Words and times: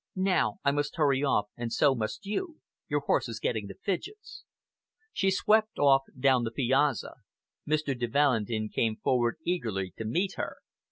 Now 0.15 0.55
I 0.65 0.71
must 0.71 0.95
hurry 0.95 1.23
off, 1.23 1.49
and 1.55 1.71
so 1.71 1.93
must 1.93 2.25
you! 2.25 2.57
Your 2.89 3.01
horse 3.01 3.29
is 3.29 3.39
getting 3.39 3.67
the 3.67 3.75
fidgets." 3.75 4.45
She 5.13 5.29
swept 5.29 5.77
off 5.77 6.05
down 6.19 6.43
the 6.43 6.49
piazza. 6.49 7.17
Mr. 7.69 7.95
de 7.95 8.07
Valentin 8.07 8.67
came 8.69 8.95
forward 8.95 9.35
eagerly 9.45 9.93
to 9.97 10.05
meet 10.05 10.33
her. 10.37 10.57